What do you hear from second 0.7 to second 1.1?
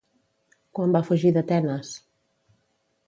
Quan va